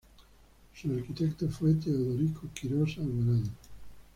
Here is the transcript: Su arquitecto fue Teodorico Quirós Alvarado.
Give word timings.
Su 0.73 0.91
arquitecto 0.93 1.47
fue 1.47 1.75
Teodorico 1.75 2.47
Quirós 2.55 2.97
Alvarado. 2.97 3.51